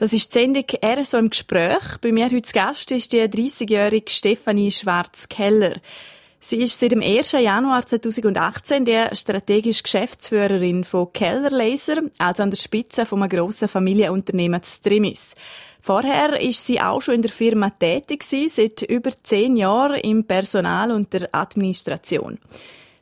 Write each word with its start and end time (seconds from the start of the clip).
Das 0.00 0.14
ist 0.14 0.34
die 0.34 0.38
Sendung 0.38 0.64
«Er 0.80 1.04
so 1.04 1.18
im 1.18 1.28
Gespräch». 1.28 1.98
Bei 2.00 2.10
mir 2.10 2.24
heute 2.24 2.40
zu 2.40 2.54
Gast 2.54 2.90
ist 2.90 3.12
die 3.12 3.20
30-jährige 3.20 4.10
Stefanie 4.10 4.70
Schwarz-Keller. 4.70 5.74
Sie 6.40 6.62
ist 6.62 6.80
seit 6.80 6.92
dem 6.92 7.02
1. 7.02 7.32
Januar 7.32 7.84
2018 7.84 8.86
die 8.86 8.98
strategische 9.12 9.82
Geschäftsführerin 9.82 10.84
von 10.84 11.12
Keller 11.12 11.50
Laser, 11.50 11.98
also 12.16 12.42
an 12.42 12.48
der 12.48 12.56
Spitze 12.56 13.04
von 13.04 13.22
einem 13.22 13.28
grossen 13.28 13.68
Familienunternehmen 13.68 14.62
Trimis. 14.82 15.34
Vorher 15.82 16.40
ist 16.40 16.66
sie 16.66 16.80
auch 16.80 17.02
schon 17.02 17.16
in 17.16 17.22
der 17.22 17.30
Firma 17.30 17.68
tätig 17.68 18.22
seit 18.22 18.80
über 18.80 19.10
zehn 19.22 19.54
Jahren 19.54 20.00
im 20.00 20.24
Personal 20.24 20.92
und 20.92 21.12
der 21.12 21.28
Administration. 21.32 22.38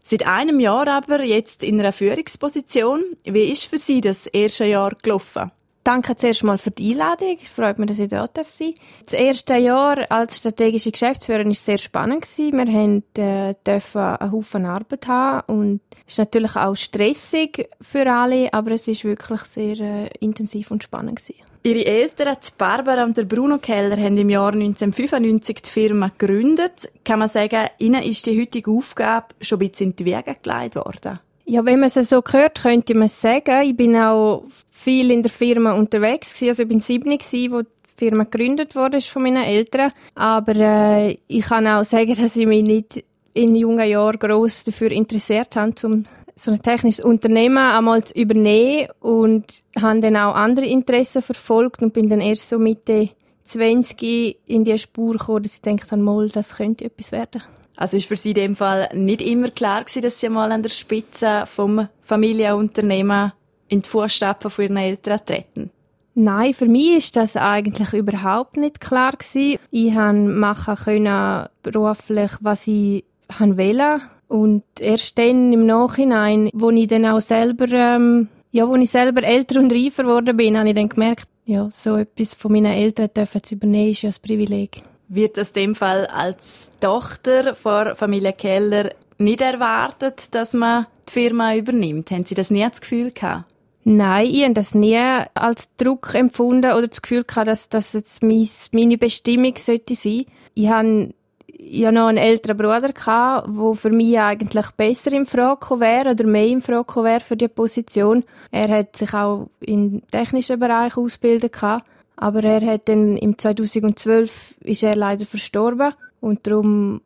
Seit 0.02 0.26
einem 0.26 0.58
Jahr 0.58 0.88
aber 0.88 1.22
jetzt 1.22 1.62
in 1.62 1.78
einer 1.78 1.92
Führungsposition. 1.92 3.04
Wie 3.22 3.52
ist 3.52 3.66
für 3.66 3.78
Sie 3.78 4.00
das 4.00 4.26
erste 4.26 4.64
Jahr 4.64 4.96
gelaufen? 5.00 5.52
Danke 5.88 6.16
zuerst 6.16 6.44
mal 6.44 6.58
für 6.58 6.70
die 6.70 6.90
Einladung. 6.90 7.38
Es 7.42 7.48
freut 7.48 7.78
mich, 7.78 7.88
dass 7.88 7.98
ich 7.98 8.10
dort 8.10 8.36
sein 8.36 8.44
darf. 8.44 9.06
Das 9.06 9.14
erste 9.14 9.56
Jahr 9.56 10.04
als 10.10 10.36
strategische 10.36 10.92
Geschäftsführerin 10.92 11.48
war 11.48 11.54
sehr 11.54 11.78
spannend. 11.78 12.26
Wir 12.36 12.66
haben, 12.66 13.02
äh, 13.16 13.54
dürfen 13.66 14.02
einen 14.02 14.30
Haufen 14.30 14.66
Arbeit 14.66 15.08
haben 15.08 15.44
und 15.46 15.80
es 16.06 16.12
ist 16.12 16.18
natürlich 16.18 16.56
auch 16.56 16.74
stressig 16.74 17.70
für 17.80 18.04
alle, 18.12 18.52
aber 18.52 18.72
es 18.72 18.86
ist 18.86 19.04
wirklich 19.04 19.40
sehr 19.44 19.80
äh, 19.80 20.10
intensiv 20.20 20.70
und 20.70 20.82
spannend. 20.82 21.22
Ihre 21.62 21.86
Eltern, 21.86 22.36
die 22.38 22.52
Barbara 22.58 23.04
und 23.04 23.16
der 23.16 23.24
Bruno 23.24 23.56
Keller, 23.56 23.96
haben 23.96 24.18
im 24.18 24.28
Jahr 24.28 24.52
1995 24.52 25.62
die 25.62 25.70
Firma 25.70 26.08
gegründet. 26.08 26.92
Kann 27.02 27.20
man 27.20 27.28
sagen, 27.28 27.66
Ihnen 27.78 28.02
ist 28.02 28.26
die 28.26 28.38
heutige 28.38 28.70
Aufgabe 28.70 29.28
schon 29.40 29.56
ein 29.56 29.70
bisschen 29.70 29.92
in 29.92 29.96
die 29.96 30.04
Wege 30.04 30.34
geleitet 30.42 30.84
worden? 30.84 31.20
Ja, 31.50 31.64
wenn 31.64 31.80
man 31.80 31.88
es 31.88 31.94
so 32.10 32.22
hört, 32.30 32.60
könnte 32.60 32.94
man 32.94 33.08
sagen. 33.08 33.62
Ich 33.62 33.74
bin 33.74 33.96
auch 33.96 34.44
viel 34.70 35.10
in 35.10 35.22
der 35.22 35.32
Firma 35.32 35.72
unterwegs 35.72 36.34
gewesen. 36.34 36.48
Also 36.50 36.62
ich 36.64 36.68
bin 36.68 36.80
sieben 36.80 37.10
wo 37.50 37.62
die 37.62 37.68
Firma 37.96 38.24
gegründet 38.24 38.76
wurde 38.76 39.00
von 39.00 39.22
meinen 39.22 39.44
Eltern. 39.44 39.92
Aber 40.14 40.54
äh, 40.54 41.16
ich 41.26 41.46
kann 41.46 41.66
auch 41.66 41.84
sagen, 41.84 42.14
dass 42.20 42.36
ich 42.36 42.46
mich 42.46 42.64
nicht 42.64 43.02
in 43.32 43.56
jungen 43.56 43.88
Jahren 43.88 44.18
gross 44.18 44.62
dafür 44.64 44.90
interessiert 44.90 45.56
habe, 45.56 45.72
um 45.84 46.04
so 46.36 46.50
ein 46.50 46.62
technisches 46.62 47.02
Unternehmen 47.02 47.56
einmal 47.56 48.04
zu 48.04 48.12
übernehmen 48.12 48.88
und 49.00 49.46
habe 49.80 50.00
dann 50.00 50.18
auch 50.18 50.34
andere 50.34 50.66
Interessen 50.66 51.22
verfolgt 51.22 51.80
und 51.82 51.94
bin 51.94 52.10
dann 52.10 52.20
erst 52.20 52.50
so 52.50 52.58
Mitte 52.58 53.08
20 53.44 54.36
in 54.46 54.64
die 54.64 54.78
Spur 54.78 55.14
gekommen, 55.14 55.44
dass 55.44 55.54
ich 55.54 55.62
gedacht 55.62 55.92
habe, 55.92 56.02
mal, 56.02 56.28
das 56.28 56.56
könnte 56.56 56.84
etwas 56.84 57.10
werden. 57.10 57.42
Also 57.78 57.96
ist 57.96 58.08
für 58.08 58.16
Sie 58.16 58.30
in 58.30 58.34
dem 58.34 58.56
Fall 58.56 58.88
nicht 58.92 59.22
immer 59.22 59.50
klar 59.50 59.84
gewesen, 59.84 60.02
dass 60.02 60.20
Sie 60.20 60.28
mal 60.28 60.50
an 60.50 60.64
der 60.64 60.70
Spitze 60.70 61.44
vom 61.46 61.86
Familienunternehmen 62.02 63.32
in 63.68 63.82
die 63.82 63.88
Fußstapfen 63.88 64.50
von 64.50 64.64
Ihren 64.64 64.76
Eltern 64.76 65.20
treten? 65.24 65.70
Nein, 66.14 66.54
für 66.54 66.66
mich 66.66 66.96
ist 66.96 67.14
das 67.14 67.36
eigentlich 67.36 67.92
überhaupt 67.92 68.56
nicht 68.56 68.80
klar 68.80 69.12
gewesen. 69.12 69.60
Ich 69.70 69.94
han 69.94 70.36
machen 70.36 70.74
können 70.74 71.46
beruflich, 71.62 72.32
was 72.40 72.66
ich 72.66 73.04
han 73.32 73.56
wollte. 73.56 74.00
Und 74.26 74.64
erst 74.80 75.16
dann 75.16 75.52
im 75.52 75.64
Nachhinein, 75.64 76.50
wo 76.54 76.70
ich 76.70 76.88
dann 76.88 77.06
auch 77.06 77.20
selber, 77.20 77.66
ähm, 77.70 78.26
ja, 78.50 78.66
wo 78.66 78.74
ich 78.74 78.90
selber 78.90 79.22
älter 79.22 79.60
und 79.60 79.72
reifer 79.72 80.02
geworden 80.02 80.36
bin, 80.36 80.58
habe 80.58 80.68
ich 80.68 80.74
dann 80.74 80.88
gemerkt, 80.88 81.28
ja, 81.44 81.68
so 81.70 81.94
etwas 81.94 82.34
von 82.34 82.50
meinen 82.50 82.72
Eltern 82.72 83.10
dürfen 83.16 83.40
zu 83.44 83.54
übernehmen, 83.54 83.92
ist 83.92 84.02
ja 84.02 84.10
ein 84.10 84.16
Privileg 84.20 84.82
wird 85.08 85.36
das 85.36 85.52
dem 85.52 85.74
Fall 85.74 86.06
als 86.06 86.70
Tochter 86.80 87.54
von 87.54 87.96
Familie 87.96 88.32
Keller 88.32 88.90
nicht 89.18 89.40
erwartet, 89.40 90.34
dass 90.34 90.52
man 90.52 90.86
die 91.08 91.12
Firma 91.12 91.54
übernimmt? 91.54 92.10
Haben 92.10 92.26
Sie 92.26 92.34
das 92.34 92.50
nie 92.50 92.66
das 92.68 92.80
Gefühl 92.80 93.10
gehabt? 93.10 93.44
Nein, 93.84 94.26
ich 94.26 94.44
habe 94.44 94.54
das 94.54 94.74
nie 94.74 94.98
als 95.34 95.68
Druck 95.78 96.14
empfunden 96.14 96.72
oder 96.72 96.88
das 96.88 97.00
Gefühl 97.00 97.24
gehabt, 97.24 97.48
dass 97.48 97.68
das 97.70 97.94
jetzt 97.94 98.22
meine 98.22 98.98
Bestimmung 98.98 99.54
sollte 99.56 99.94
sein. 99.94 100.26
Ich 100.54 100.68
habe 100.68 101.14
ja 101.58 101.90
noch 101.90 102.08
einen 102.08 102.18
älteren 102.18 102.56
Bruder 102.56 102.92
gehabt, 102.92 103.48
der 103.48 103.74
für 103.74 103.90
mich 103.90 104.18
eigentlich 104.18 104.70
besser 104.72 105.12
im 105.12 105.26
Frage 105.26 105.80
wäre 105.80 106.10
oder 106.10 106.26
mehr 106.26 106.48
im 106.48 106.60
Frage 106.60 107.02
wäre 107.02 107.20
für 107.20 107.36
die 107.36 107.48
Position. 107.48 108.24
Er 108.50 108.68
hat 108.68 108.96
sich 108.96 109.12
auch 109.14 109.48
im 109.60 110.02
technischen 110.10 110.60
Bereich 110.60 110.96
ausgebildet 110.96 111.54
gehabt. 111.54 111.88
Aber 112.20 112.42
er 112.42 112.66
hat 112.66 112.88
dann 112.88 113.16
im 113.16 113.38
2012 113.38 114.56
ist 114.60 114.82
er 114.82 114.96
leider 114.96 115.24
verstorben 115.24 115.94
und 116.20 116.46
darum 116.48 117.00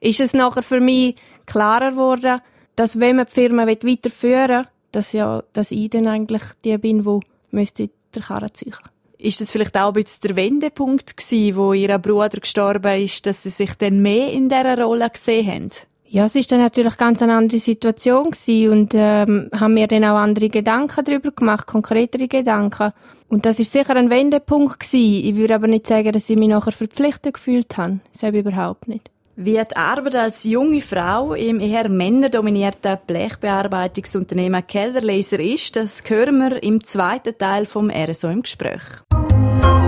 ist 0.00 0.20
es 0.20 0.34
nachher 0.34 0.64
für 0.64 0.80
mich 0.80 1.14
klarer 1.46 1.92
geworden, 1.92 2.40
dass 2.74 2.98
wenn 2.98 3.14
man 3.14 3.26
die 3.26 3.32
Firma 3.32 3.66
weiterführen 3.68 4.64
will, 4.64 4.68
dass 4.90 5.12
ja, 5.12 5.44
dass 5.52 5.70
ich 5.70 5.90
dann 5.90 6.08
eigentlich 6.08 6.42
die 6.64 6.76
bin, 6.78 7.04
wo 7.04 7.20
müsste 7.52 7.90
der 8.12 8.22
Karren 8.22 8.52
ziehen. 8.54 8.74
Ist 9.18 9.40
das 9.40 9.52
vielleicht 9.52 9.76
auch 9.76 9.94
ein 9.94 10.02
bisschen 10.02 10.20
der 10.22 10.36
Wendepunkt 10.36 11.16
gewesen, 11.16 11.56
wo 11.56 11.72
ihr 11.72 11.96
Bruder 11.98 12.40
gestorben 12.40 13.00
ist, 13.00 13.24
dass 13.24 13.44
sie 13.44 13.50
sich 13.50 13.72
dann 13.74 14.02
mehr 14.02 14.32
in 14.32 14.48
dieser 14.48 14.82
Rolle 14.82 15.08
gesehen 15.08 15.46
haben? 15.46 15.70
Ja, 16.08 16.24
es 16.24 16.36
ist 16.36 16.52
dann 16.52 16.60
natürlich 16.60 16.96
ganz 16.96 17.20
eine 17.20 17.34
andere 17.34 17.58
Situation 17.58 18.30
gewesen 18.30 18.70
und 18.70 18.94
ähm, 18.94 19.50
haben 19.52 19.74
mir 19.74 19.88
dann 19.88 20.04
auch 20.04 20.16
andere 20.16 20.48
Gedanken 20.48 21.04
darüber 21.04 21.32
gemacht, 21.32 21.66
konkretere 21.66 22.28
Gedanken. 22.28 22.92
Und 23.28 23.44
das 23.44 23.58
ist 23.58 23.72
sicher 23.72 23.96
ein 23.96 24.08
Wendepunkt 24.08 24.80
gewesen. 24.80 25.24
Ich 25.24 25.36
würde 25.36 25.56
aber 25.56 25.66
nicht 25.66 25.86
sagen, 25.86 26.12
dass 26.12 26.30
ich 26.30 26.36
mich 26.36 26.48
nachher 26.48 26.72
verpflichtet 26.72 27.34
gefühlt 27.34 27.76
habe. 27.76 27.98
Das 28.12 28.22
habe 28.22 28.38
ich 28.38 28.46
überhaupt 28.46 28.86
nicht. 28.86 29.10
Wie 29.38 29.52
die 29.52 29.76
Arbeit 29.76 30.14
als 30.14 30.44
junge 30.44 30.80
Frau 30.80 31.34
im 31.34 31.60
eher 31.60 31.90
männerdominierten 31.90 32.96
Blechbearbeitungsunternehmen 33.06 34.66
Kellerlaser 34.66 35.40
ist, 35.40 35.76
das 35.76 36.02
hören 36.08 36.38
wir 36.38 36.62
im 36.62 36.82
zweiten 36.82 37.36
Teil 37.36 37.66
vom 37.66 37.90
RSO 37.90 38.30
im 38.30 38.42
Gespräch. 38.42 38.80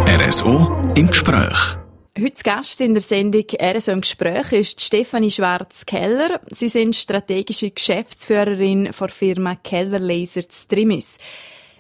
RSO 0.07 0.93
im 0.97 1.07
Gespräch. 1.07 1.78
Heute 2.21 2.43
Gast 2.43 2.81
in 2.81 2.95
der 2.95 3.01
Sendung 3.01 3.45
RSO 3.63 3.93
im 3.93 4.01
Gespräch 4.01 4.51
ist 4.51 4.81
Stefanie 4.81 5.31
Schwarz-Keller. 5.31 6.41
Sie 6.51 6.69
sind 6.69 6.97
strategische 6.97 7.71
Geschäftsführerin 7.71 8.91
der 8.91 9.09
Firma 9.09 9.55
Keller 9.55 10.01
Laser 10.01 10.43
Trimis. 10.69 11.19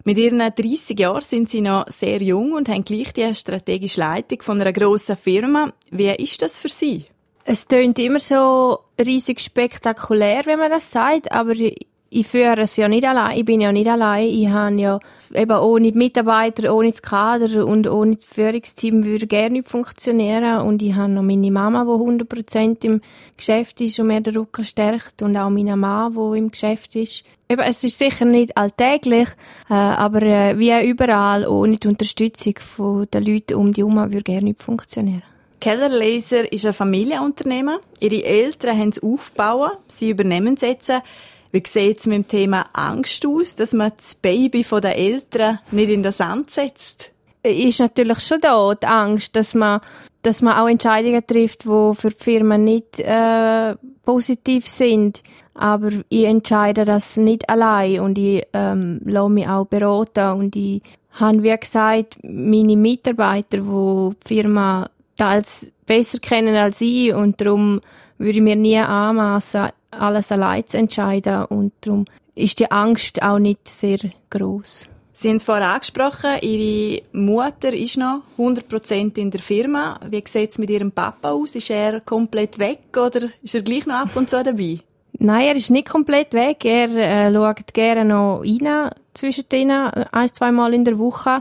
Mit 0.04 0.16
ihren 0.16 0.38
30 0.38 0.96
Jahren 0.96 1.22
sind 1.22 1.50
sie 1.50 1.60
noch 1.60 1.88
sehr 1.88 2.22
jung 2.22 2.52
und 2.52 2.68
haben 2.68 2.84
gleich 2.84 3.12
die 3.14 3.34
strategische 3.34 3.98
Leitung 3.98 4.40
von 4.42 4.60
einer 4.60 4.72
grossen 4.72 5.16
Firma. 5.16 5.72
Wie 5.90 6.10
ist 6.10 6.40
das 6.40 6.60
für 6.60 6.68
Sie? 6.68 7.06
Es 7.44 7.66
tönt 7.66 7.98
immer 7.98 8.20
so 8.20 8.78
riesig 8.96 9.40
spektakulär, 9.40 10.42
wenn 10.44 10.60
man 10.60 10.70
das 10.70 10.88
sagt, 10.88 11.32
aber 11.32 11.54
ich 12.10 12.26
führe 12.26 12.60
es 12.60 12.76
ja 12.76 12.88
nicht 12.88 13.06
allein. 13.06 13.38
Ich 13.38 13.44
bin 13.44 13.60
ja 13.60 13.70
nicht 13.70 13.86
allein. 13.86 14.28
Ich 14.28 14.48
habe 14.48 14.74
ja 14.76 14.98
eben 15.34 15.58
ohne 15.58 15.92
Mitarbeiter, 15.92 16.74
ohne 16.74 16.90
das 16.90 17.02
Kader 17.02 17.66
und 17.66 17.86
ohne 17.86 18.16
das 18.16 18.24
Führungsteam 18.24 19.04
würde 19.04 19.26
gerne 19.26 19.58
nicht 19.58 19.68
funktionieren. 19.68 20.66
Und 20.66 20.80
ich 20.80 20.94
habe 20.94 21.12
noch 21.12 21.22
meine 21.22 21.50
Mama, 21.50 21.84
die 21.84 21.90
100% 21.90 22.84
im 22.84 23.00
Geschäft 23.36 23.80
ist 23.80 23.98
und 23.98 24.06
mir 24.06 24.20
den 24.20 24.36
Rücken 24.36 24.64
stärkt. 24.64 25.22
Und 25.22 25.36
auch 25.36 25.50
meine 25.50 25.76
Mann, 25.76 26.14
die 26.14 26.38
im 26.38 26.50
Geschäft 26.50 26.96
ist. 26.96 27.24
Eben, 27.50 27.62
es 27.62 27.82
ist 27.82 27.98
sicher 27.98 28.26
nicht 28.26 28.56
alltäglich, 28.56 29.28
äh, 29.70 29.74
aber 29.74 30.20
äh, 30.22 30.58
wie 30.58 30.86
überall, 30.86 31.46
ohne 31.46 31.78
die 31.78 31.88
Unterstützung 31.88 32.54
der 33.10 33.20
Leute 33.22 33.56
um 33.56 33.72
die 33.72 33.80
herum, 33.80 33.96
würde 33.96 34.22
gerne 34.22 34.44
nicht 34.44 34.62
funktionieren. 34.62 35.22
Keller 35.60 35.88
Laser 35.88 36.52
ist 36.52 36.66
ein 36.66 36.74
Familienunternehmen. 36.74 37.78
Ihre 38.00 38.22
Eltern 38.22 38.78
haben 38.78 38.90
es 38.90 39.02
aufgebaut. 39.02 39.78
Sie 39.88 40.10
übernehmen 40.10 40.54
es 40.54 40.60
jetzt. 40.60 40.92
Wie 41.50 41.62
sieht 41.66 41.98
es 41.98 42.06
mit 42.06 42.16
dem 42.16 42.28
Thema 42.28 42.66
Angst 42.72 43.24
aus, 43.24 43.56
dass 43.56 43.72
man 43.72 43.92
das 43.96 44.14
Baby 44.14 44.62
den 44.62 44.84
Eltern 44.84 45.60
nicht 45.70 45.90
in 45.90 46.02
den 46.02 46.12
Sand 46.12 46.50
setzt? 46.50 47.10
Ist 47.42 47.80
natürlich 47.80 48.20
schon 48.20 48.40
da, 48.40 48.74
die 48.74 48.86
Angst, 48.86 49.34
dass 49.34 49.54
man, 49.54 49.80
dass 50.22 50.42
man 50.42 50.58
auch 50.58 50.68
Entscheidungen 50.68 51.26
trifft, 51.26 51.64
die 51.64 51.92
für 51.94 52.10
die 52.10 52.22
Firma 52.22 52.58
nicht 52.58 52.98
äh, 53.00 53.76
positiv 54.04 54.68
sind. 54.68 55.22
Aber 55.54 55.90
ich 56.08 56.24
entscheide 56.24 56.84
das 56.84 57.16
nicht 57.16 57.48
allein 57.48 58.00
und 58.00 58.18
ich 58.18 58.46
ähm, 58.52 59.00
lasse 59.04 59.30
mich 59.30 59.48
auch 59.48 59.66
beraten 59.66 60.38
und 60.38 60.56
ich 60.56 60.82
habe, 61.12 61.42
wie 61.42 61.56
gesagt, 61.56 62.18
meine 62.22 62.76
Mitarbeiter, 62.76 63.58
die 63.58 64.10
die 64.10 64.28
Firma 64.34 64.88
teils 65.16 65.72
besser 65.86 66.18
kennen 66.18 66.54
als 66.54 66.80
ich 66.80 67.12
und 67.12 67.40
darum 67.40 67.80
würde 68.18 68.38
ich 68.38 68.42
mir 68.42 68.56
nie 68.56 68.78
anmaßen, 68.78 69.70
alles 69.90 70.32
allein 70.32 70.66
zu 70.66 70.78
entscheiden 70.78 71.44
und 71.46 71.72
darum 71.80 72.04
ist 72.34 72.58
die 72.60 72.70
Angst 72.70 73.22
auch 73.22 73.38
nicht 73.38 73.68
sehr 73.68 73.98
groß. 74.30 74.88
Sie 75.12 75.28
haben 75.28 75.36
es 75.36 75.42
vorher 75.42 75.70
angesprochen, 75.70 76.30
Ihre 76.42 77.02
Mutter 77.12 77.72
ist 77.72 77.96
noch 77.96 78.22
100% 78.38 79.18
in 79.18 79.32
der 79.32 79.40
Firma. 79.40 79.98
Wie 80.08 80.22
sieht 80.24 80.52
es 80.52 80.58
mit 80.58 80.70
Ihrem 80.70 80.92
Papa 80.92 81.32
aus? 81.32 81.56
Ist 81.56 81.70
er 81.70 82.00
komplett 82.02 82.60
weg 82.60 82.96
oder 82.96 83.28
ist 83.42 83.56
er 83.56 83.62
gleich 83.62 83.84
noch 83.86 83.96
ab 83.96 84.14
und 84.14 84.30
zu 84.30 84.40
dabei? 84.44 84.78
Nein, 85.18 85.48
er 85.48 85.56
ist 85.56 85.70
nicht 85.70 85.88
komplett 85.88 86.32
weg. 86.34 86.64
Er 86.64 86.90
äh, 87.26 87.32
schaut 87.32 87.74
gerne 87.74 88.04
noch 88.04 88.42
rein 88.42 88.90
zwischen 89.14 89.48
denen, 89.48 89.88
ein, 89.88 90.32
zwei 90.32 90.52
Mal 90.52 90.72
in 90.72 90.84
der 90.84 91.00
Woche, 91.00 91.40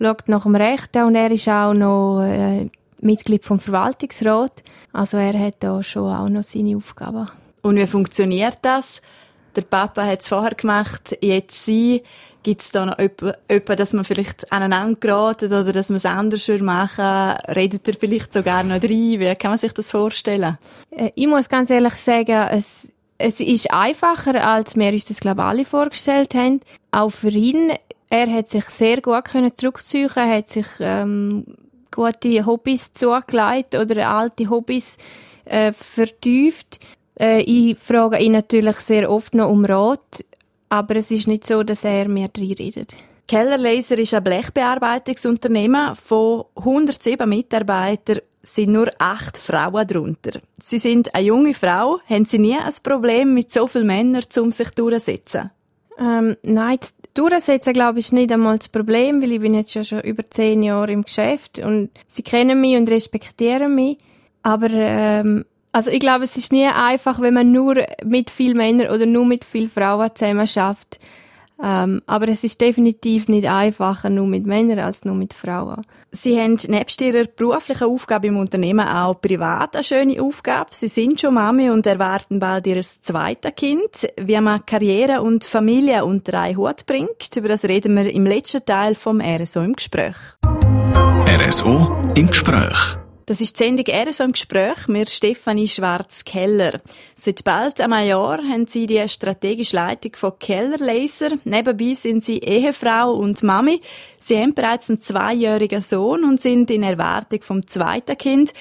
schaut 0.00 0.28
nach 0.28 0.44
dem 0.44 0.54
Rechten 0.54 1.02
und 1.02 1.16
er 1.16 1.32
ist 1.32 1.48
auch 1.48 1.74
noch 1.74 2.22
äh, 2.22 2.70
Mitglied 3.00 3.44
vom 3.44 3.58
Verwaltungsrat. 3.58 4.62
Also 4.92 5.16
er 5.16 5.36
hat 5.36 5.56
da 5.58 5.82
schon 5.82 6.12
auch 6.12 6.28
noch 6.28 6.44
seine 6.44 6.76
Aufgaben. 6.76 7.28
Und 7.62 7.76
wie 7.76 7.86
funktioniert 7.86 8.58
das? 8.62 9.02
der 9.58 9.62
Papa 9.62 10.06
hat 10.06 10.20
es 10.20 10.28
vorher 10.28 10.54
gemacht, 10.54 11.16
jetzt 11.20 11.64
sie. 11.64 12.02
Gibt 12.44 12.60
es 12.60 12.70
da 12.70 12.86
noch 12.86 12.98
jemanden, 12.98 13.76
dass 13.76 13.92
man 13.92 14.04
vielleicht 14.04 14.50
aneinander 14.52 14.98
geraten 14.98 15.46
oder 15.46 15.72
dass 15.72 15.88
man 15.88 15.96
es 15.96 16.06
anders 16.06 16.48
machen 16.60 17.36
Redet 17.54 17.86
ihr 17.88 17.94
vielleicht 17.94 18.32
sogar 18.32 18.62
noch 18.62 18.76
rein? 18.76 19.18
Wie 19.18 19.34
kann 19.34 19.50
man 19.50 19.58
sich 19.58 19.72
das 19.72 19.90
vorstellen? 19.90 20.56
Äh, 20.90 21.10
ich 21.16 21.26
muss 21.26 21.48
ganz 21.48 21.68
ehrlich 21.68 21.94
sagen, 21.94 22.48
es, 22.52 22.92
es 23.18 23.40
ist 23.40 23.70
einfacher, 23.72 24.46
als 24.46 24.76
wir 24.76 24.92
uns 24.92 25.06
das, 25.06 25.18
glaube 25.18 25.40
ich, 25.40 25.46
alle 25.46 25.64
vorgestellt 25.64 26.34
haben. 26.34 26.60
Auch 26.92 27.10
für 27.10 27.30
ihn, 27.30 27.72
er 28.08 28.32
hat 28.32 28.48
sich 28.48 28.64
sehr 28.66 29.00
gut 29.02 29.24
können 29.24 29.54
zurückziehen, 29.54 30.14
hat 30.14 30.48
sich 30.48 30.68
ähm, 30.78 31.44
gute 31.90 32.46
Hobbys 32.46 32.92
zugelegt 32.92 33.74
oder 33.74 34.08
alte 34.08 34.48
Hobbys 34.48 34.96
äh, 35.44 35.72
vertieft. 35.72 36.78
Äh, 37.18 37.42
ich 37.42 37.78
frage 37.78 38.18
ihn 38.18 38.32
natürlich 38.32 38.76
sehr 38.76 39.10
oft 39.10 39.34
noch 39.34 39.50
um 39.50 39.64
Rat, 39.64 40.24
aber 40.68 40.96
es 40.96 41.10
ist 41.10 41.28
nicht 41.28 41.44
so, 41.44 41.62
dass 41.62 41.84
er 41.84 42.08
mir 42.08 42.28
reinredet. 42.36 42.94
Keller 43.26 43.58
Laser 43.58 43.98
ist 43.98 44.14
ein 44.14 44.24
Blechbearbeitungsunternehmen. 44.24 45.94
Von 45.96 46.44
107 46.56 47.28
Mitarbeitern 47.28 48.20
sind 48.42 48.72
nur 48.72 48.90
acht 48.98 49.36
Frauen 49.36 49.86
darunter. 49.86 50.40
Sie 50.58 50.78
sind 50.78 51.14
eine 51.14 51.26
junge 51.26 51.52
Frau. 51.52 51.98
Haben 52.08 52.24
Sie 52.24 52.38
nie 52.38 52.56
ein 52.56 52.72
Problem 52.82 53.34
mit 53.34 53.50
so 53.50 53.66
vielen 53.66 53.86
Männern, 53.86 54.24
um 54.38 54.50
sich 54.50 54.70
durchzusetzen? 54.70 55.50
Ähm, 55.98 56.36
nein, 56.42 56.78
durchsetzen, 57.12 57.72
glaube 57.72 57.98
ich, 57.98 58.06
ist 58.06 58.12
nicht 58.12 58.32
einmal 58.32 58.58
das 58.58 58.68
Problem, 58.68 59.20
weil 59.20 59.32
ich 59.32 59.40
bin 59.40 59.54
jetzt 59.54 59.72
schon, 59.72 59.84
schon 59.84 60.00
über 60.02 60.24
zehn 60.24 60.62
Jahre 60.62 60.92
im 60.92 61.02
Geschäft 61.02 61.58
und 61.58 61.90
sie 62.06 62.22
kennen 62.22 62.60
mich 62.60 62.76
und 62.76 62.88
respektieren 62.88 63.74
mich. 63.74 63.98
Aber 64.42 64.70
ähm, 64.70 65.44
also 65.78 65.92
ich 65.92 66.00
glaube, 66.00 66.24
es 66.24 66.36
ist 66.36 66.50
nie 66.50 66.66
einfach, 66.66 67.20
wenn 67.20 67.34
man 67.34 67.52
nur 67.52 67.76
mit 68.04 68.30
vielen 68.30 68.56
Männern 68.56 68.92
oder 68.92 69.06
nur 69.06 69.24
mit 69.24 69.44
vielen 69.44 69.70
Frauen 69.70 70.10
zusammen 70.12 70.48
schafft. 70.48 70.98
Ähm, 71.62 72.02
aber 72.04 72.26
es 72.26 72.42
ist 72.42 72.60
definitiv 72.60 73.28
nicht 73.28 73.48
einfacher 73.48 74.10
nur 74.10 74.26
mit 74.26 74.44
Männern 74.44 74.80
als 74.80 75.04
nur 75.04 75.14
mit 75.14 75.34
Frauen. 75.34 75.86
Sie 76.10 76.36
haben 76.36 76.58
nebst 76.66 77.00
Ihrer 77.00 77.26
beruflichen 77.26 77.84
Aufgabe 77.84 78.26
im 78.26 78.38
Unternehmen 78.38 78.88
auch 78.88 79.20
privat 79.20 79.76
eine 79.76 79.84
schöne 79.84 80.20
Aufgabe. 80.20 80.70
Sie 80.72 80.88
sind 80.88 81.20
schon 81.20 81.34
Mami 81.34 81.70
und 81.70 81.86
erwarten 81.86 82.40
bald 82.40 82.66
Ihr 82.66 82.80
zweites 82.80 83.54
Kind. 83.54 84.08
Wie 84.20 84.40
man 84.40 84.66
Karriere 84.66 85.22
und 85.22 85.44
Familie 85.44 86.04
unter 86.04 86.40
einen 86.40 86.56
Hut 86.56 86.86
bringt, 86.86 87.36
über 87.36 87.46
das 87.46 87.62
reden 87.62 87.94
wir 87.94 88.12
im 88.12 88.26
letzten 88.26 88.64
Teil 88.64 88.96
vom 88.96 89.20
RSO 89.20 89.62
im 89.62 89.74
Gespräch. 89.74 90.16
RSO 91.28 92.12
im 92.16 92.26
Gespräch. 92.26 92.98
Das 93.28 93.42
ist 93.42 93.60
die 93.60 93.64
Sendung 93.64 93.84
«Er 93.88 94.10
so 94.10 94.24
im 94.24 94.32
Gespräch» 94.32 94.88
mit 94.88 95.10
Stefanie 95.10 95.68
Schwarz-Keller. 95.68 96.80
Seit 97.14 97.44
bald 97.44 97.78
einem 97.78 98.06
Jahr 98.06 98.38
haben 98.38 98.66
sie 98.66 98.86
die 98.86 99.06
strategische 99.06 99.76
Leitung 99.76 100.12
von 100.16 100.38
Keller 100.38 100.78
Laser. 100.78 101.32
Nebenbei 101.44 101.92
sind 101.94 102.24
sie 102.24 102.38
Ehefrau 102.38 103.12
und 103.12 103.42
Mami. 103.42 103.82
Sie 104.18 104.38
haben 104.38 104.54
bereits 104.54 104.88
einen 104.88 105.02
zweijährigen 105.02 105.82
Sohn 105.82 106.24
und 106.24 106.40
sind 106.40 106.70
in 106.70 106.82
Erwartung 106.82 107.42
vom 107.42 107.66
zweiten 107.66 108.16
Kind. 108.16 108.54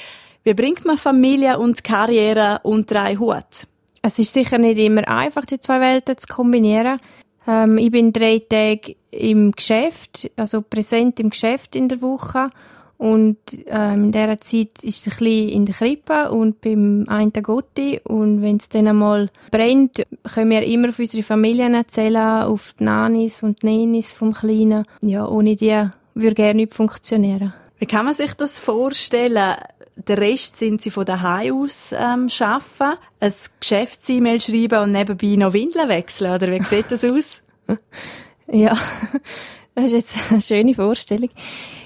Wie 0.44 0.54
bringt 0.54 0.84
man 0.84 0.98
Familie 0.98 1.60
und 1.60 1.86
Karriere 1.86 2.60
unter 2.64 3.04
einen 3.04 3.22
Hut? 3.22 3.68
Es 4.02 4.19
ist 4.19 4.34
sicher 4.34 4.58
nicht 4.58 4.80
immer 4.80 5.08
einfach, 5.08 5.46
die 5.46 5.62
zwei 5.62 5.80
Welten 5.80 6.18
zu 6.18 6.28
kombinieren. 6.28 7.00
Ähm, 7.48 7.78
ich 7.78 7.92
bin 7.92 8.12
drei 8.12 8.40
Tage 8.40 8.98
im 9.12 9.54
Geschäft, 9.54 10.30
also 10.36 10.62
präsent 10.62 11.22
im 11.22 11.30
Geschäft 11.30 11.74
in 11.74 11.88
der 11.88 12.02
Woche 12.02 12.50
und 12.97 13.38
ähm, 13.67 14.05
in 14.05 14.11
dieser 14.11 14.39
Zeit 14.39 14.81
ist 14.81 15.03
sie 15.03 15.11
ein 15.11 15.17
bisschen 15.17 15.49
in 15.49 15.65
der 15.65 15.75
Krippe 15.75 16.31
und 16.31 16.61
beim 16.61 17.05
einen 17.07 17.31
Gotti. 17.31 18.01
Und 18.03 18.41
wenn 18.41 18.57
es 18.57 18.69
dann 18.69 18.88
einmal 18.88 19.29
brennt, 19.51 20.03
können 20.33 20.49
wir 20.49 20.63
immer 20.63 20.89
auf 20.89 20.97
unsere 20.97 21.21
Familien 21.21 21.75
erzählen, 21.75 22.44
auf 22.44 22.73
die 22.79 22.85
Nanis 22.85 23.44
und 23.44 23.61
die 23.61 23.67
Nenis 23.67 24.11
vom 24.11 24.33
Kleinen. 24.33 24.85
Ja, 25.01 25.27
ohne 25.27 25.55
die 25.55 25.88
würde 26.15 26.35
gerne 26.35 26.55
nicht 26.55 26.73
funktionieren. 26.73 27.53
Wie 27.77 27.85
kann 27.85 28.05
man 28.05 28.15
sich 28.15 28.33
das 28.33 28.57
vorstellen? 28.57 29.55
Der 29.95 30.17
Rest 30.17 30.57
sind 30.57 30.81
sie 30.81 30.91
von 30.91 31.05
daheim 31.05 31.55
aus 31.55 31.91
ähm, 31.91 32.29
arbeiten, 32.39 32.99
ein 33.19 33.33
Geschäfts-E-Mail 33.59 34.41
schreiben 34.41 34.83
und 34.83 34.91
nebenbei 34.91 35.35
noch 35.35 35.53
Windeln 35.53 35.89
wechseln, 35.89 36.33
oder 36.33 36.51
wie 36.51 36.63
sieht 36.63 36.91
das 36.91 37.03
aus? 37.03 37.41
ja, 38.47 38.77
das 39.77 39.91
ist 39.91 40.15
jetzt 40.15 40.31
eine 40.31 40.41
schöne 40.41 40.74
Vorstellung. 40.74 41.29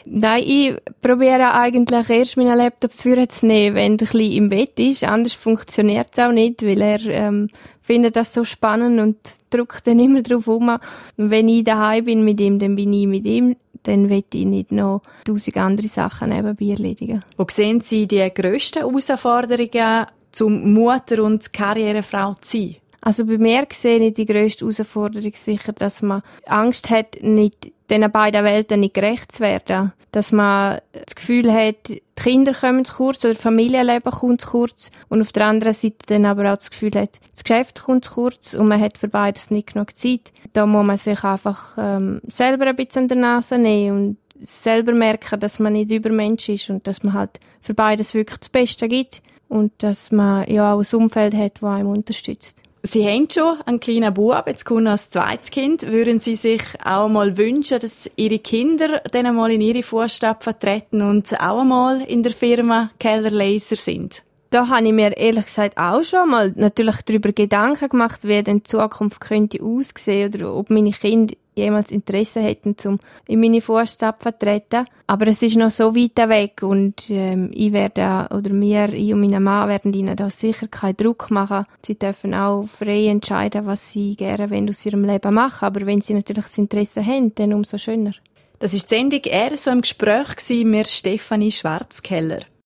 Nein, 0.06 0.44
ich 0.46 0.76
probiere 1.02 1.54
eigentlich 1.54 2.10
erst 2.10 2.38
meinen 2.38 2.58
Laptop 2.58 2.94
vorzunehmen, 2.94 3.76
wenn 3.76 3.92
er 3.92 3.92
ein 3.92 3.98
bisschen 3.98 4.32
im 4.32 4.50
Bett 4.50 4.80
ist. 4.80 5.04
Anders 5.04 5.34
funktioniert 5.34 6.08
es 6.12 6.20
auch 6.20 6.32
nicht, 6.32 6.66
weil 6.66 6.82
er 6.82 7.06
ähm, 7.08 7.50
findet 7.82 8.16
das 8.16 8.34
so 8.34 8.46
spannend 8.46 9.00
und 9.02 9.18
drückt 9.50 9.88
dann 9.88 10.00
immer 10.00 10.22
drauf 10.22 10.48
um. 10.48 10.70
Und 10.70 10.80
wenn 11.18 11.50
ich 11.50 11.66
daheim 11.66 12.06
bin 12.06 12.24
mit 12.24 12.40
ihm, 12.40 12.60
dann 12.60 12.78
bin 12.78 12.94
ich 12.94 13.08
mit 13.08 13.26
ihm. 13.26 13.58
Dann 13.84 14.10
will 14.10 14.24
ich 14.34 14.46
nicht 14.46 14.72
noch 14.72 15.02
tausend 15.26 15.58
andere 15.58 15.88
Sachen 15.88 16.30
nebenbei 16.30 16.68
erledigen. 16.68 17.24
Wo 17.36 17.46
sehen 17.50 17.82
Sie 17.82 18.08
die 18.08 18.32
grössten 18.34 18.80
Herausforderungen, 18.80 20.06
zum 20.32 20.72
Mutter 20.74 21.24
und 21.24 21.52
Karrierefrau 21.52 22.36
zu 22.36 22.58
sein? 22.58 22.76
Also 23.02 23.26
bei 23.26 23.40
mir 23.40 23.66
sehe 23.74 24.00
ich 24.00 24.14
die 24.14 24.28
grösste 24.28 24.66
Herausforderung 24.66 25.34
sicher, 25.34 25.74
dass 25.74 26.04
man 26.04 26.22
Angst 26.46 26.92
hat, 26.92 27.18
nicht 27.22 27.72
diesen 27.92 28.12
beiden 28.12 28.44
Welten 28.44 28.80
nicht 28.80 28.94
gerecht 28.94 29.32
zu 29.32 29.42
werden. 29.42 29.94
Dass 30.12 30.32
man 30.32 30.80
das 30.92 31.16
Gefühl 31.16 31.54
hat, 31.54 31.88
die 31.88 32.02
Kinder 32.16 32.54
kommen 32.54 32.86
zu 32.86 32.96
kurz 32.96 33.24
oder 33.24 33.34
das 33.34 33.44
Familienleben 33.44 34.12
kommt 34.12 34.42
zu 34.42 34.50
kurz 34.50 34.92
und 35.10 35.22
auf 35.22 35.32
der 35.32 35.46
anderen 35.46 35.74
Seite 35.74 35.98
dann 36.08 36.26
aber 36.26 36.52
auch 36.52 36.58
das 36.58 36.70
Gefühl 36.70 36.92
hat, 36.96 37.20
das 37.32 37.44
Geschäft 37.44 37.82
kommt 37.84 38.06
zu 38.06 38.14
kurz 38.14 38.54
und 38.54 38.68
man 38.68 38.82
hat 38.82 38.98
für 38.98 39.08
beides 39.08 39.52
nicht 39.52 39.74
genug 39.74 39.96
Zeit. 39.96 40.32
Da 40.54 40.66
muss 40.66 40.86
man 40.86 40.98
sich 40.98 41.24
einfach 41.24 41.78
ähm, 41.78 42.22
selber 42.28 42.66
ein 42.68 42.76
bisschen 42.76 43.04
an 43.04 43.08
der 43.08 43.18
Nase 43.18 43.58
nehmen 43.58 43.98
und 43.98 44.18
selber 44.40 44.94
merken, 44.94 45.40
dass 45.40 45.60
man 45.60 45.74
nicht 45.74 45.92
Übermensch 45.92 46.50
ist 46.50 46.70
und 46.70 46.88
dass 46.88 47.04
man 47.04 47.14
halt 47.14 47.40
für 47.62 47.74
beides 47.74 48.14
wirklich 48.14 48.40
das 48.40 48.50
Beste 48.50 48.88
gibt 48.88 49.22
und 49.48 49.72
dass 49.80 50.12
man 50.12 50.50
ja 50.50 50.74
auch 50.74 50.80
ein 50.80 51.00
Umfeld 51.00 51.36
hat, 51.36 51.62
das 51.62 51.70
einem 51.70 51.90
unterstützt. 51.90 52.62
Sie 52.84 53.06
haben 53.06 53.28
schon 53.32 53.62
einen 53.66 53.80
kleinen 53.80 54.12
Bub, 54.12 54.44
jetzt 54.48 54.66
kommt 54.66 54.86
noch 54.86 54.94
ein 54.94 54.98
zweites 54.98 55.52
Kind. 55.52 55.88
Würden 55.88 56.20
Sie 56.20 56.36
sich 56.36 56.64
auch 56.84 57.10
mal 57.10 57.38
wünschen, 57.38 57.80
dass 57.80 58.10
Ihre 58.16 58.40
Kinder 58.40 59.02
dann 59.12 59.28
einmal 59.28 59.52
in 59.52 59.62
Ihre 59.62 59.84
Fußstapfen 59.84 60.54
treten 60.60 61.02
und 61.04 61.32
auch 61.40 61.60
einmal 61.60 62.02
in 62.02 62.24
der 62.24 62.32
Firma 62.32 62.90
Keller 62.98 63.30
Laser 63.30 63.76
sind? 63.76 64.24
Da 64.50 64.68
habe 64.68 64.88
ich 64.88 64.94
mir 64.94 65.16
ehrlich 65.16 65.46
gesagt 65.46 65.78
auch 65.78 66.04
schon 66.04 66.32
mal 66.32 66.54
natürlich 66.56 67.04
darüber 67.04 67.32
Gedanken 67.32 67.88
gemacht, 67.88 68.22
wie 68.24 68.42
denn 68.42 68.58
die 68.58 68.64
Zukunft 68.64 69.22
könnte 69.22 69.62
aussehen 69.62 70.34
oder 70.34 70.54
ob 70.56 70.72
meine 70.72 70.92
Kinder 70.92 71.36
jemals 71.56 71.92
Interesse 71.92 72.40
hätten, 72.42 72.76
um 72.86 73.00
in 73.28 73.40
meine 73.40 73.62
Fußstapfen 73.62 74.34
zu 74.34 74.40
treten. 74.40 74.86
Aber 75.08 75.28
es 75.28 75.42
ist 75.42 75.58
noch 75.58 75.72
so 75.72 75.96
weit 75.96 76.18
weg 76.30 76.64
und 76.64 77.10
ähm, 77.10 77.52
ich 77.54 77.74
werde, 77.74 78.28
oder 78.34 78.52
wir, 78.52 78.94
ich 78.94 79.14
und 79.14 79.22
mein 79.22 79.44
Mann 79.44 79.68
werden 79.70 79.94
ihnen 79.94 80.16
da 80.16 80.30
sicher 80.30 80.68
keinen 80.68 80.98
Druck 80.98 81.30
machen. 81.32 81.66
Sie 81.86 82.00
dürfen 82.00 82.34
auch 82.34 82.66
frei 82.66 83.08
entscheiden, 83.08 83.66
was 83.66 83.92
sie 83.92 84.16
gerne 84.16 84.48
aus 84.70 84.86
ihrem 84.86 85.04
Leben 85.04 85.34
machen. 85.34 85.66
Aber 85.66 85.86
wenn 85.86 86.02
sie 86.02 86.14
natürlich 86.14 86.46
das 86.46 86.58
Interesse 86.58 87.06
haben, 87.06 87.36
dann 87.36 87.54
umso 87.54 87.78
schöner. 87.78 88.14
Das 88.60 88.74
ist 88.74 88.92
die 88.92 88.96
Sendung 88.96 89.22
«Er 89.24 89.58
so 89.58 89.72
im 89.72 89.82
Gespräch» 89.82 90.28
mit 90.66 90.88
Stefanie 90.88 91.52
Schwarzkeller. 91.52 92.42